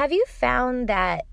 [0.00, 1.26] have you found that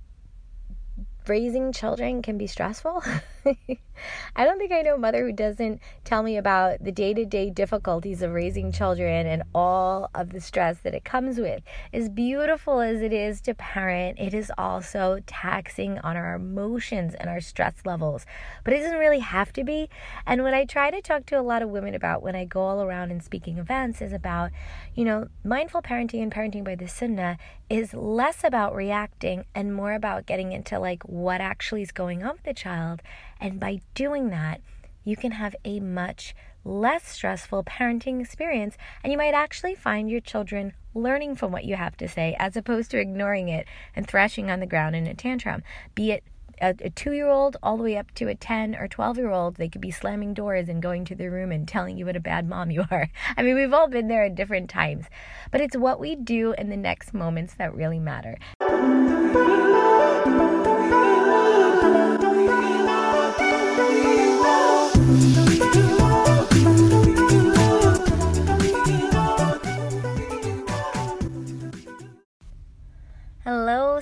[1.26, 3.02] raising children can be stressful.
[4.36, 7.26] I don't think I know a mother who doesn't tell me about the day to
[7.26, 11.64] day difficulties of raising children and all of the stress that it comes with.
[11.94, 17.30] As beautiful as it is to parent, it is also taxing on our emotions and
[17.30, 18.26] our stress levels.
[18.64, 19.90] But it doesn't really have to be.
[20.26, 22.62] And what I try to talk to a lot of women about when I go
[22.62, 24.52] all around and speaking events is about,
[24.96, 27.38] you know, mindful parenting and parenting by the sunnah
[27.70, 32.34] is less about reacting and more about getting into like what actually is going on
[32.34, 33.02] with the child.
[33.40, 34.62] And by doing that,
[35.04, 38.78] you can have a much less stressful parenting experience.
[39.04, 42.58] And you might actually find your children learning from what you have to say as
[42.58, 43.66] opposed to ignoring it
[43.96, 45.64] and thrashing on the ground in a tantrum,
[45.96, 46.24] be it
[46.62, 49.32] a, a two year old all the way up to a 10 or 12 year
[49.32, 52.16] old, they could be slamming doors and going to their room and telling you what
[52.16, 53.10] a bad mom you are.
[53.38, 55.06] I mean, we've all been there at different times,
[55.52, 58.38] but it's what we do in the next moments that really matter.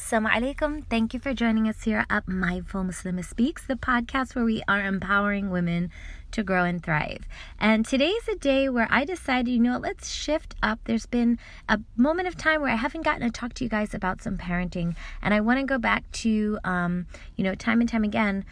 [0.05, 0.85] Assalamu alaikum.
[0.87, 4.85] Thank you for joining us here at Mindful Muslim Speaks, the podcast where we are
[4.85, 5.89] empowering women
[6.29, 7.27] to grow and thrive.
[7.59, 10.79] And today's a day where I decided, you know, let's shift up.
[10.83, 13.95] There's been a moment of time where I haven't gotten to talk to you guys
[13.95, 17.89] about some parenting, and I want to go back to, um, you know, time and
[17.89, 18.45] time again,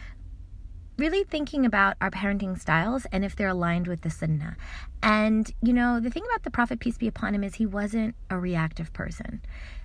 [0.96, 4.56] really thinking about our parenting styles and if they're aligned with the sunnah.
[5.02, 8.14] And, you know, the thing about the Prophet, peace be upon him, is he wasn't
[8.30, 9.40] a reactive person.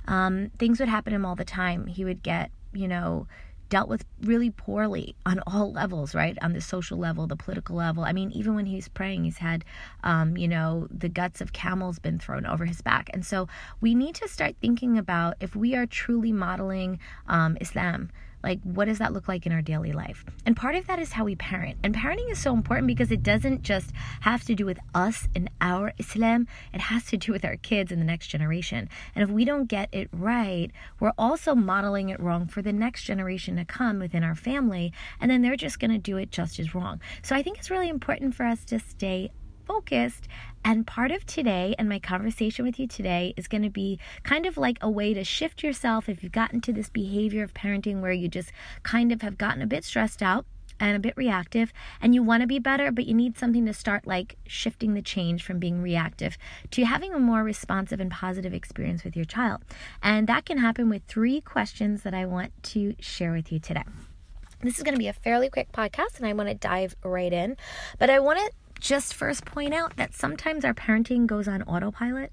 [0.08, 1.88] Um, things would happen to him all the time.
[1.88, 3.28] He would get, you know,
[3.70, 6.38] dealt with really poorly on all levels, right?
[6.42, 8.04] On the social level, the political level.
[8.04, 9.64] I mean, even when he's praying, he's had,
[10.04, 13.10] um, you know, the guts of camels been thrown over his back.
[13.14, 13.48] And so
[13.80, 18.10] we need to start thinking about if we are truly modeling um, Islam
[18.44, 20.24] like, what does that look like in our daily life?
[20.46, 21.78] And part of that is how we parent.
[21.84, 23.92] And parenting is so important because it doesn't just
[24.22, 27.92] have to do with us and our Islam, it has to do with our kids
[27.92, 28.90] and the next generation.
[29.16, 33.04] And if we don't get it right, we're also modeling it wrong for the next
[33.04, 34.94] generation to come within our family.
[35.20, 37.02] And then they're just going to do it just as wrong.
[37.22, 39.32] So I think it's really important for us to stay
[39.70, 40.28] focused.
[40.66, 44.48] And part of today and my conversation with you today is going to be kind
[44.48, 48.02] of like a way to shift yourself if you've gotten to this behavior of parenting
[48.02, 50.46] where you just kind of have gotten a bit stressed out
[50.80, 51.72] and a bit reactive
[52.02, 55.02] and you want to be better but you need something to start like shifting the
[55.02, 56.38] change from being reactive
[56.72, 59.62] to having a more responsive and positive experience with your child
[60.02, 63.84] and that can happen with three questions that i want to share with you today
[64.62, 67.34] this is going to be a fairly quick podcast and i want to dive right
[67.34, 67.58] in
[67.98, 72.32] but i want to just first point out that sometimes our parenting goes on autopilot.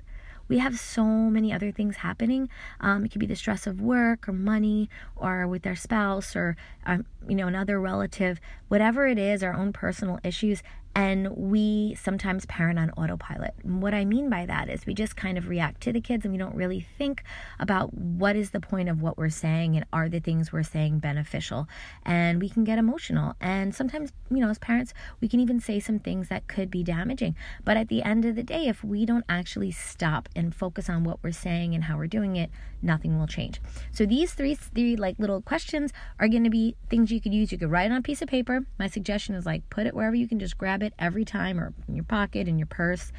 [0.49, 2.49] We have so many other things happening.
[2.81, 6.57] Um, it could be the stress of work or money or with our spouse or,
[6.85, 10.63] um, you know, another relative, whatever it is, our own personal issues
[10.97, 13.53] and we sometimes parent on autopilot.
[13.63, 16.25] And what I mean by that is we just kind of react to the kids
[16.25, 17.23] and we don't really think
[17.61, 21.01] about what is the point of what we're saying and are the things we're saying
[21.01, 21.69] beneficial.
[22.07, 23.35] And we can get emotional.
[23.43, 26.83] And sometimes, you know, as parents, we can even say some things that could be
[26.83, 27.37] damaging.
[27.63, 31.05] But at the end of the day, if we don't actually stop and focus on
[31.05, 33.61] what we're saying and how we're doing it, nothing will change.
[33.93, 37.53] So these three, three like little questions are going to be things you could use.
[37.53, 38.65] You could write on a piece of paper.
[38.79, 41.61] My suggestion is like put it wherever you can just grab it it every time
[41.61, 43.13] or in your pocket, in your purse,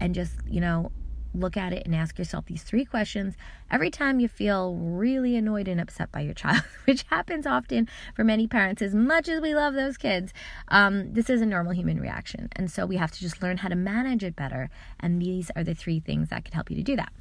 [0.00, 0.90] and just, you know,
[1.34, 3.36] look at it and ask yourself these three questions
[3.70, 8.24] every time you feel really annoyed and upset by your child, which happens often for
[8.24, 8.82] many parents.
[8.82, 10.32] As much as we love those kids,
[10.68, 12.48] um, this is a normal human reaction.
[12.56, 14.70] And so we have to just learn how to manage it better.
[14.98, 17.12] And these are the three things that could help you to do that.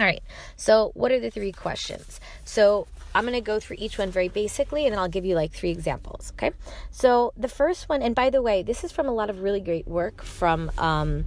[0.00, 0.22] All right.
[0.56, 2.20] So, what are the three questions?
[2.42, 5.34] So, I'm going to go through each one very basically and then I'll give you
[5.34, 6.32] like three examples.
[6.36, 6.52] Okay.
[6.90, 9.60] So, the first one, and by the way, this is from a lot of really
[9.60, 11.26] great work from um,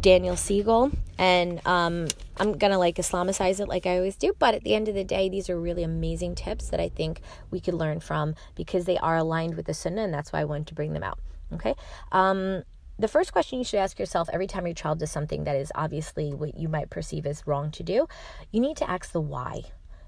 [0.00, 0.92] Daniel Siegel.
[1.18, 2.06] And um,
[2.36, 4.36] I'm to like Islamicize it like I always do.
[4.38, 7.22] But at the end of the day, these are really amazing tips that I think
[7.50, 10.02] we could learn from because they are aligned with the Sunnah.
[10.02, 11.18] And that's why I wanted to bring them out.
[11.54, 11.74] Okay.
[12.12, 12.62] Um,
[13.02, 15.72] the first question you should ask yourself every time your child does something that is
[15.74, 18.06] obviously what you might perceive as wrong to do,
[18.52, 19.62] you need to ask the why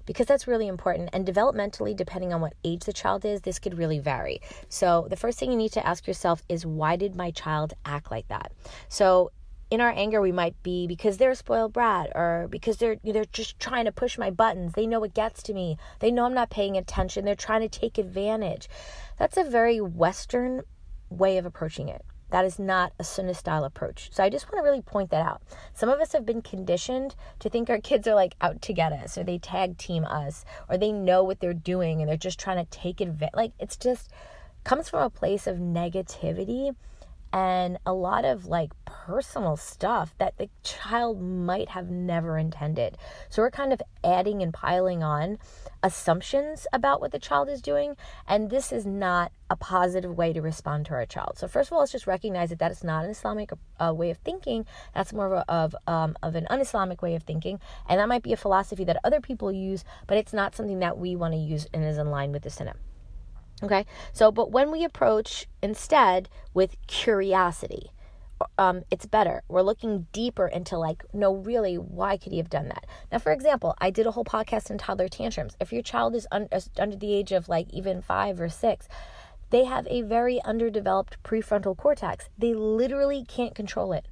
[0.05, 1.09] because that's really important.
[1.11, 4.39] And developmentally, depending on what age the child is, this could really vary.
[4.69, 8.11] So, the first thing you need to ask yourself is why did my child act
[8.11, 8.53] like that?
[8.87, 9.31] So,
[9.71, 13.25] in our anger, we might be because they're a spoiled brat or because they're they're
[13.25, 14.73] just trying to push my buttons.
[14.73, 15.77] They know it gets to me.
[15.99, 17.25] They know I'm not paying attention.
[17.25, 18.69] They're trying to take advantage.
[19.17, 20.61] That's a very Western
[21.09, 22.05] way of approaching it
[22.35, 24.09] That is not a sunnah style approach.
[24.11, 25.41] So I just want to really point that out.
[25.73, 28.91] Some of us have been conditioned to think our kids are like out to get
[28.91, 32.37] us or they tag team us or they know what they're doing and they're just
[32.37, 33.37] trying to take advantage.
[33.37, 34.11] Like it's just
[34.65, 36.75] comes from a place of negativity
[37.35, 42.97] and a lot of like personal stuff that the child might have never intended.
[43.27, 45.37] So we're kind of adding and piling on
[45.83, 50.41] assumptions about what the child is doing, and this is not a positive way to
[50.41, 51.37] respond to our child.
[51.37, 54.11] So first of all, let's just recognize that that is not an Islamic uh, way
[54.11, 54.65] of thinking.
[54.93, 57.59] That's more of a, of um, of an un-Islamic way of thinking,
[57.89, 60.97] and that might be a philosophy that other people use, but it's not something that
[60.97, 62.75] we want to use and is in line with the Sunnah.
[63.63, 67.91] Okay, so but when we approach instead with curiosity,
[68.57, 69.43] um, it's better.
[69.47, 72.85] We're looking deeper into like, no, really, why could he have done that?
[73.11, 75.55] Now, for example, I did a whole podcast on toddler tantrums.
[75.59, 78.87] If your child is un- under the age of like even five or six,
[79.51, 82.29] they have a very underdeveloped prefrontal cortex.
[82.37, 84.05] They literally can't control it.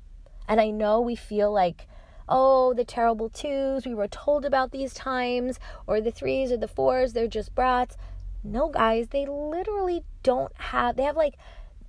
[0.48, 1.88] And I know we feel like,
[2.30, 6.68] oh, the terrible twos, we were told about these times, or the threes or the
[6.68, 7.98] fours, they're just brats.
[8.44, 11.36] No, guys, they literally don't have, they have like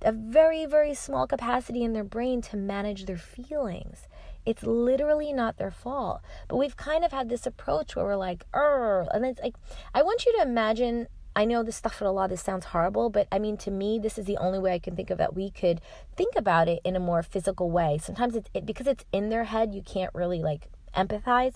[0.01, 4.07] a very, very small capacity in their brain to manage their feelings.
[4.45, 6.21] It's literally not their fault.
[6.47, 9.55] But we've kind of had this approach where we're like, er, and it's like,
[9.93, 11.07] I want you to imagine.
[11.37, 13.99] I know this stuff for a lot, this sounds horrible, but I mean, to me,
[13.99, 15.81] this is the only way I can think of that we could
[16.15, 17.99] think about it in a more physical way.
[18.01, 21.55] Sometimes it's it, because it's in their head, you can't really like empathize.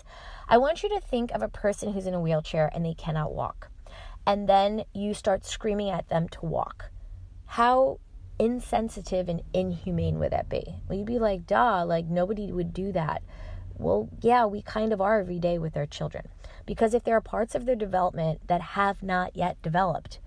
[0.49, 3.33] I want you to think of a person who's in a wheelchair and they cannot
[3.33, 3.69] walk
[4.25, 6.91] and then you start screaming at them to walk.
[7.45, 7.99] How
[8.39, 10.75] insensitive and inhumane would that be?
[10.87, 13.21] Well, you'd be like, duh, like nobody would do that.
[13.77, 16.27] Well, yeah, we kind of are every day with our children.
[16.65, 20.19] Because if there are parts of their development that have not yet developed,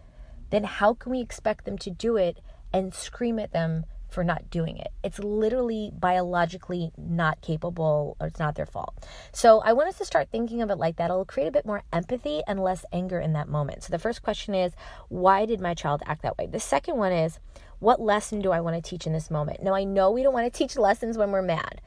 [0.51, 2.41] then how can we expect them to do it
[2.73, 4.89] and scream at them for not doing it.
[5.03, 9.07] It's literally biologically not capable or it's not their fault.
[9.33, 11.11] So I want us to start thinking of it like that.
[11.11, 13.83] It'll create a bit more empathy and less anger in that moment.
[13.85, 14.73] So the first question is,
[15.09, 16.47] why did my child act that way?
[16.47, 17.39] The second one is,
[17.79, 19.63] what lesson do I want to teach in this moment?
[19.63, 21.81] Now I know we don't want to teach lessons when we're mad.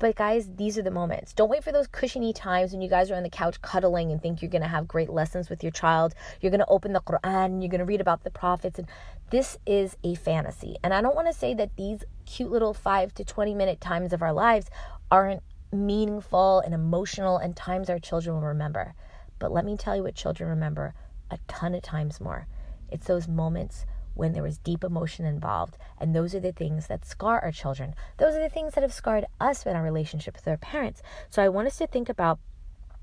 [0.00, 1.34] But guys, these are the moments.
[1.34, 4.20] Don't wait for those cushiony times when you guys are on the couch cuddling and
[4.20, 6.14] think you're going to have great lessons with your child.
[6.40, 8.88] You're going to open the Quran, you're going to read about the prophets and
[9.28, 10.76] this is a fantasy.
[10.82, 14.14] And I don't want to say that these cute little 5 to 20 minute times
[14.14, 14.70] of our lives
[15.10, 18.94] aren't meaningful and emotional and times our children will remember.
[19.38, 20.94] But let me tell you what children remember
[21.30, 22.46] a ton of times more.
[22.90, 25.76] It's those moments when there was deep emotion involved.
[25.98, 27.94] And those are the things that scar our children.
[28.18, 31.02] Those are the things that have scarred us in our relationship with our parents.
[31.28, 32.38] So I want us to think about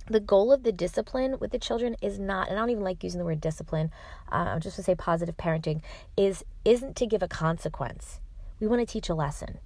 [0.09, 3.03] the goal of the discipline with the children is not and i don't even like
[3.03, 3.91] using the word discipline
[4.31, 5.81] uh, i'm just going to say positive parenting
[6.15, 8.21] is isn't to give a consequence
[8.61, 9.59] we want to teach a lesson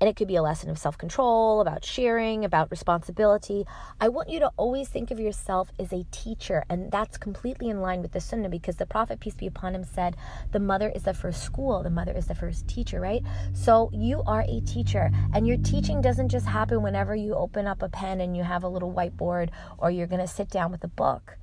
[0.00, 3.66] and it could be a lesson of self control, about sharing, about responsibility.
[4.00, 6.64] I want you to always think of yourself as a teacher.
[6.68, 9.84] And that's completely in line with the sunnah because the Prophet, peace be upon him,
[9.84, 10.16] said,
[10.52, 13.22] The mother is the first school, the mother is the first teacher, right?
[13.54, 15.10] So you are a teacher.
[15.32, 18.64] And your teaching doesn't just happen whenever you open up a pen and you have
[18.64, 21.38] a little whiteboard or you're going to sit down with a book.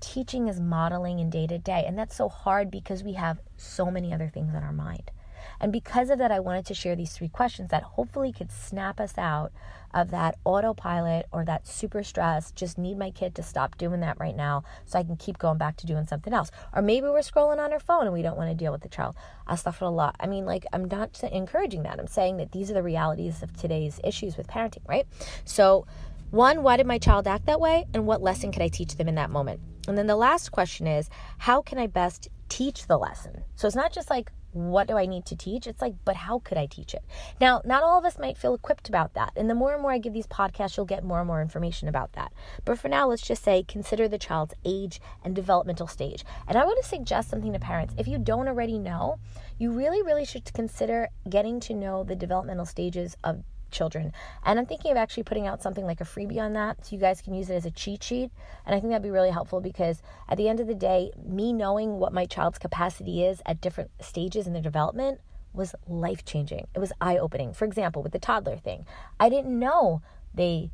[0.00, 1.84] Teaching is modeling in day to day.
[1.86, 5.12] And that's so hard because we have so many other things in our mind.
[5.62, 8.98] And because of that, I wanted to share these three questions that hopefully could snap
[8.98, 9.52] us out
[9.94, 12.50] of that autopilot or that super stress.
[12.50, 15.58] Just need my kid to stop doing that right now so I can keep going
[15.58, 16.50] back to doing something else.
[16.74, 18.88] Or maybe we're scrolling on our phone and we don't want to deal with the
[18.88, 19.14] child.
[19.46, 20.16] a lot.
[20.18, 22.00] I mean, like, I'm not encouraging that.
[22.00, 25.06] I'm saying that these are the realities of today's issues with parenting, right?
[25.44, 25.86] So,
[26.30, 27.86] one, why did my child act that way?
[27.94, 29.60] And what lesson could I teach them in that moment?
[29.86, 31.08] And then the last question is,
[31.38, 33.44] how can I best teach the lesson?
[33.54, 35.66] So it's not just like, what do I need to teach?
[35.66, 37.02] It's like, but how could I teach it?
[37.40, 39.32] Now, not all of us might feel equipped about that.
[39.36, 41.88] And the more and more I give these podcasts, you'll get more and more information
[41.88, 42.32] about that.
[42.64, 46.24] But for now, let's just say consider the child's age and developmental stage.
[46.46, 47.94] And I want to suggest something to parents.
[47.96, 49.18] If you don't already know,
[49.58, 54.12] you really, really should consider getting to know the developmental stages of children.
[54.44, 57.00] And I'm thinking of actually putting out something like a freebie on that so you
[57.00, 58.30] guys can use it as a cheat sheet.
[58.64, 61.52] And I think that'd be really helpful because at the end of the day, me
[61.52, 65.20] knowing what my child's capacity is at different stages in their development
[65.52, 66.66] was life changing.
[66.74, 67.52] It was eye opening.
[67.52, 68.86] For example, with the toddler thing,
[69.18, 70.02] I didn't know
[70.34, 70.70] they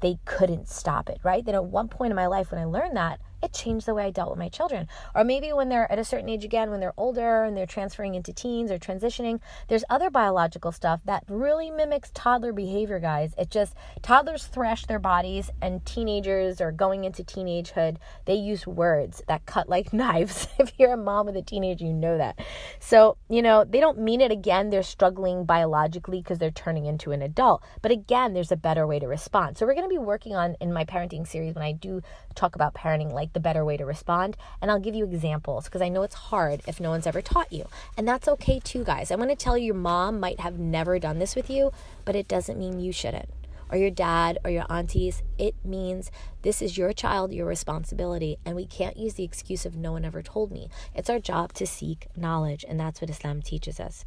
[0.00, 1.44] they couldn't stop it, right?
[1.44, 4.04] Then at one point in my life when I learned that, it changed the way
[4.04, 4.88] I dealt with my children.
[5.14, 8.14] Or maybe when they're at a certain age again, when they're older and they're transferring
[8.14, 13.32] into teens or transitioning, there's other biological stuff that really mimics toddler behavior, guys.
[13.38, 19.22] It just, toddlers thrash their bodies, and teenagers are going into teenagehood, they use words
[19.28, 20.48] that cut like knives.
[20.58, 22.38] if you're a mom with a teenager, you know that.
[22.78, 24.70] So, you know, they don't mean it again.
[24.70, 27.62] They're struggling biologically because they're turning into an adult.
[27.82, 29.56] But again, there's a better way to respond.
[29.56, 32.02] So, we're going to be working on in my parenting series when I do
[32.34, 34.36] talk about parenting, like the better way to respond.
[34.60, 37.52] And I'll give you examples because I know it's hard if no one's ever taught
[37.52, 37.66] you.
[37.96, 39.10] And that's okay too, guys.
[39.10, 41.72] I want to tell you, your mom might have never done this with you,
[42.04, 43.28] but it doesn't mean you shouldn't.
[43.70, 45.22] Or your dad or your aunties.
[45.38, 46.10] It means
[46.42, 48.36] this is your child, your responsibility.
[48.44, 50.68] And we can't use the excuse of no one ever told me.
[50.92, 52.64] It's our job to seek knowledge.
[52.68, 54.04] And that's what Islam teaches us.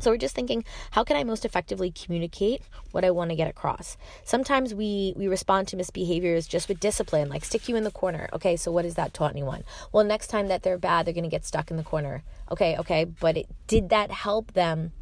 [0.00, 3.48] So we're just thinking, how can I most effectively communicate what I want to get
[3.48, 3.96] across?
[4.24, 8.28] Sometimes we we respond to misbehaviors just with discipline, like stick you in the corner.
[8.32, 9.62] Okay, so what has that taught anyone?
[9.92, 12.22] Well, next time that they're bad, they're going to get stuck in the corner.
[12.50, 14.92] Okay, okay, but it, did that help them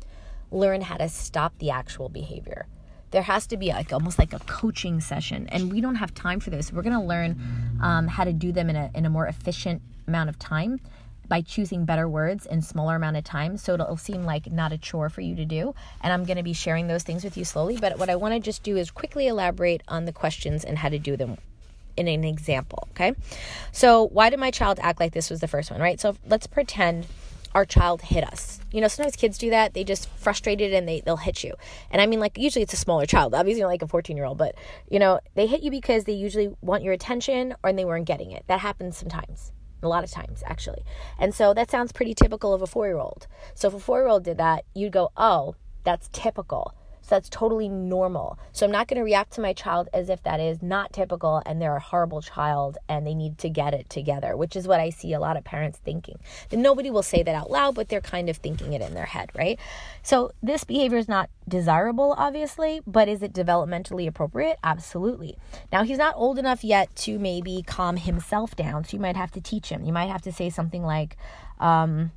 [0.50, 2.66] learn how to stop the actual behavior?
[3.10, 6.40] There has to be like almost like a coaching session, and we don't have time
[6.40, 6.72] for this.
[6.72, 7.40] We're going to learn
[7.80, 10.80] um, how to do them in a in a more efficient amount of time
[11.28, 14.78] by choosing better words in smaller amount of time so it'll seem like not a
[14.78, 17.44] chore for you to do and i'm going to be sharing those things with you
[17.44, 20.78] slowly but what i want to just do is quickly elaborate on the questions and
[20.78, 21.37] how to do them
[21.97, 23.12] in an example okay
[23.73, 26.47] so why did my child act like this was the first one right so let's
[26.47, 27.06] pretend
[27.54, 28.61] our child hit us.
[28.70, 29.75] You know, sometimes kids do that.
[29.75, 31.54] They just frustrated and they they'll hit you.
[31.90, 34.54] And I mean like usually it's a smaller child, obviously like a 14-year-old, but
[34.88, 38.30] you know, they hit you because they usually want your attention or they weren't getting
[38.30, 38.44] it.
[38.47, 40.82] That happens sometimes a lot of times actually.
[41.18, 43.26] And so that sounds pretty typical of a four year old.
[43.54, 45.54] So if a four year old did that, you'd go, oh,
[45.85, 46.75] that's typical.
[47.08, 48.38] So that's totally normal.
[48.52, 51.42] So I'm not going to react to my child as if that is not typical
[51.47, 54.78] and they're a horrible child and they need to get it together, which is what
[54.78, 56.18] I see a lot of parents thinking.
[56.52, 59.06] And nobody will say that out loud, but they're kind of thinking it in their
[59.06, 59.58] head, right?
[60.02, 64.58] So this behavior is not desirable, obviously, but is it developmentally appropriate?
[64.62, 65.36] Absolutely.
[65.72, 68.84] Now, he's not old enough yet to maybe calm himself down.
[68.84, 69.84] So you might have to teach him.
[69.84, 71.16] You might have to say something like,
[71.58, 72.12] um,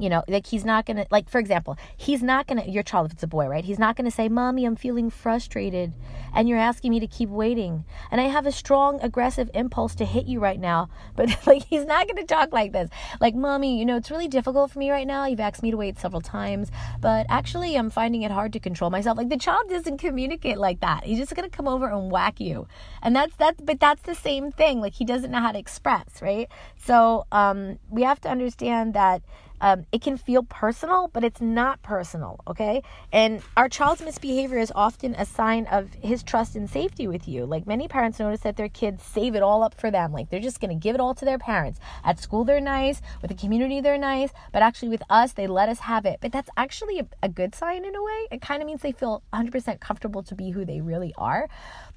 [0.00, 3.12] you know like he's not gonna like for example he's not gonna your child if
[3.12, 3.64] it's a boy right?
[3.64, 5.92] He's not gonna say mommy i'm feeling frustrated
[6.34, 7.84] and you're asking me to keep waiting.
[8.10, 11.84] And i have a strong aggressive impulse to hit you right now but like he's
[11.84, 12.90] not gonna talk like this.
[13.20, 15.26] Like mommy you know it's really difficult for me right now.
[15.26, 18.90] You've asked me to wait several times but actually i'm finding it hard to control
[18.90, 19.16] myself.
[19.18, 21.04] Like the child doesn't communicate like that.
[21.04, 22.66] He's just gonna come over and whack you.
[23.02, 24.80] And that's that but that's the same thing.
[24.80, 26.48] Like he doesn't know how to express right?
[26.76, 29.22] So um we have to understand that
[29.60, 32.82] um, it can feel personal, but it's not personal, okay?
[33.12, 37.46] And our child's misbehavior is often a sign of his trust and safety with you.
[37.46, 40.12] Like many parents notice that their kids save it all up for them.
[40.12, 41.80] Like they're just going to give it all to their parents.
[42.04, 43.00] At school, they're nice.
[43.22, 44.30] With the community, they're nice.
[44.52, 46.18] But actually, with us, they let us have it.
[46.20, 48.26] But that's actually a, a good sign in a way.
[48.30, 51.48] It kind of means they feel 100% comfortable to be who they really are.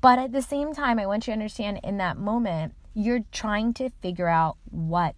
[0.02, 3.74] But at the same time, I want you to understand in that moment, you're trying
[3.76, 5.16] to figure out what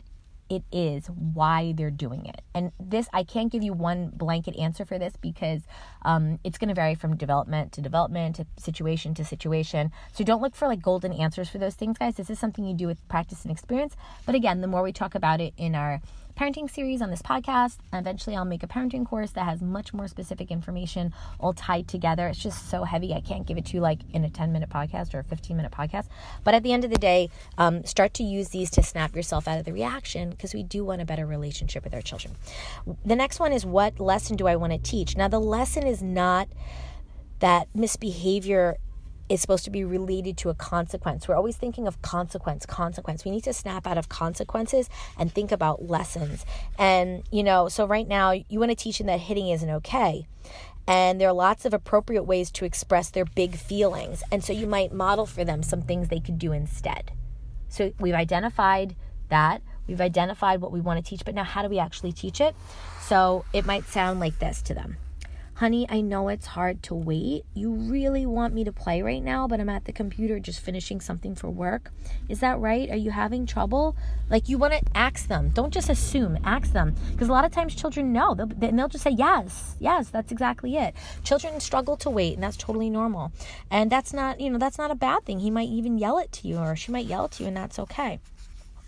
[0.50, 2.42] it is, why they're doing it.
[2.54, 5.62] And this, I can't give you one blanket answer for this because
[6.04, 9.92] um, it's going to vary from development to development, to situation to situation.
[10.14, 12.16] So don't look for like golden answers for those things, guys.
[12.16, 13.96] This is something you do with practice and experience.
[14.26, 16.02] But again, the more we talk about it in our
[16.38, 17.78] parenting series on this podcast.
[17.92, 22.28] Eventually, I'll make a parenting course that has much more specific information all tied together.
[22.28, 23.14] It's just so heavy.
[23.14, 25.56] I can't give it to you like in a 10 minute podcast or a 15
[25.56, 26.08] minute podcast.
[26.44, 29.48] But at the end of the day, um, start to use these to snap yourself
[29.48, 32.36] out of the reaction because we do want a better relationship with our children.
[33.06, 35.16] The next one is what lesson do I want to teach?
[35.16, 36.48] Now, the lesson is not
[37.40, 38.78] that misbehavior
[39.30, 41.28] is supposed to be related to a consequence.
[41.28, 43.26] We're always thinking of consequence, consequence.
[43.26, 46.46] We need to snap out of consequences and think about lessons.
[46.78, 50.28] And, you know, so right now you want to teach them that hitting isn't okay.
[50.86, 54.24] And there are lots of appropriate ways to express their big feelings.
[54.32, 57.12] And so you might model for them some things they could do instead.
[57.70, 58.96] So we've identified
[59.30, 59.62] that.
[59.88, 62.56] We've identified what we want to teach, but now how do we actually teach it?
[63.02, 64.98] So it might sound like this to them
[65.56, 67.46] honey, I know it's hard to wait.
[67.54, 71.00] You really want me to play right now, but I'm at the computer just finishing
[71.00, 71.92] something for work.
[72.28, 72.90] Is that right?
[72.90, 73.96] Are you having trouble?
[74.30, 75.50] Like, you want to ask them.
[75.50, 76.96] Don't just assume, ask them.
[77.12, 80.76] Because a lot of times children know, they'll, they'll just say, yes, yes, that's exactly
[80.76, 80.96] it.
[81.24, 83.32] Children struggle to wait, and that's totally normal.
[83.70, 85.40] And that's not, you know, that's not a bad thing.
[85.40, 88.20] He might even yell to you, or she might yell to you, and that's okay.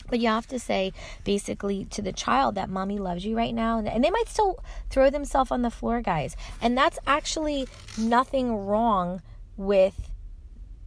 [0.07, 0.93] But you have to say
[1.23, 3.79] basically to the child that mommy loves you right now.
[3.79, 6.35] And they might still throw themselves on the floor, guys.
[6.61, 9.21] And that's actually nothing wrong
[9.57, 10.11] with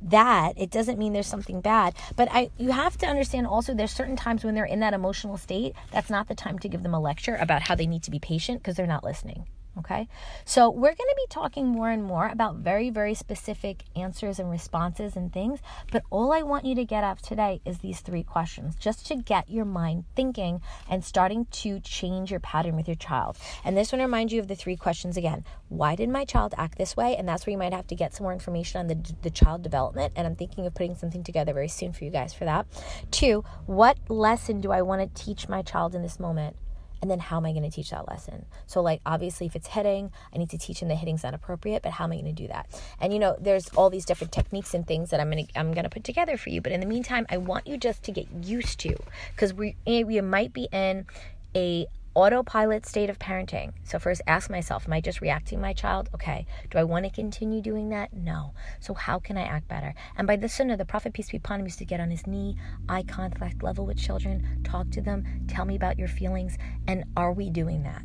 [0.01, 3.91] that it doesn't mean there's something bad but i you have to understand also there's
[3.91, 6.95] certain times when they're in that emotional state that's not the time to give them
[6.95, 9.45] a lecture about how they need to be patient because they're not listening
[9.79, 10.09] Okay,
[10.45, 14.51] so we're going to be talking more and more about very, very specific answers and
[14.51, 15.61] responses and things.
[15.93, 19.15] But all I want you to get up today is these three questions just to
[19.17, 23.39] get your mind thinking and starting to change your pattern with your child.
[23.65, 25.45] And this one reminds you of the three questions again.
[25.69, 27.17] Why did my child act this way?
[27.17, 29.63] And that's where you might have to get some more information on the, the child
[29.63, 30.13] development.
[30.17, 32.67] And I'm thinking of putting something together very soon for you guys for that.
[33.13, 36.57] Two, what lesson do I want to teach my child in this moment?
[37.01, 38.47] And then how am I going to teach that lesson?
[38.67, 41.83] So, like, obviously, if it's hitting, I need to teach him that hitting's not appropriate,
[41.83, 42.69] but how am I going to do that?
[43.01, 45.91] And you know, there's all these different techniques and things that I'm to I'm to
[45.91, 46.61] put together for you.
[46.61, 48.97] But in the meantime, I want you just to get used to
[49.35, 51.07] because we we might be in
[51.55, 51.87] a
[52.19, 53.73] autopilot state of parenting.
[53.85, 56.09] So, first ask myself, am I just reacting my child?
[56.13, 56.47] Okay.
[56.69, 58.13] Do I want to continue doing that?
[58.13, 58.55] No.
[58.81, 59.95] So, how can I act better?
[60.17, 62.27] And by the sunnah, the Prophet, peace be upon him, used to get on his
[62.27, 62.57] knee,
[62.89, 66.59] eye contact level with children, talk to them, tell me about your feelings.
[66.89, 68.03] And are we doing that?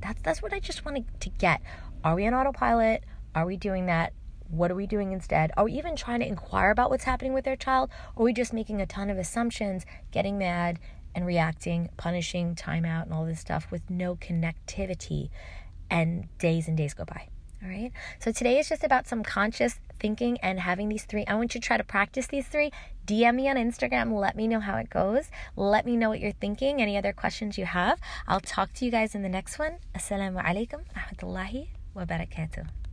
[0.00, 1.60] That's, that's what I just wanted to get.
[2.04, 3.02] Are we on autopilot?
[3.34, 4.12] Are we doing that?
[4.48, 5.50] What are we doing instead?
[5.56, 7.90] Are we even trying to inquire about what's happening with their child?
[8.14, 10.78] Or are we just making a ton of assumptions, getting mad,
[11.16, 15.30] and reacting, punishing, timeout, and all this stuff with no connectivity.
[15.90, 17.28] And days and days go by.
[17.62, 17.90] All right.
[18.20, 21.24] So today is just about some conscious thinking and having these three.
[21.26, 22.70] I want you to try to practice these three.
[23.06, 24.12] DM me on Instagram.
[24.12, 25.30] Let me know how it goes.
[25.56, 26.82] Let me know what you're thinking.
[26.82, 27.98] Any other questions you have.
[28.28, 29.76] I'll talk to you guys in the next one.
[29.94, 30.82] Assalamu alaikum
[31.94, 32.85] wa barakatuh.